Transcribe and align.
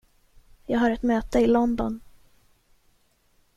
Jag 0.65 0.79
har 0.79 0.91
ett 0.91 1.01
möte 1.01 1.39
i 1.39 1.47
London. 1.47 1.99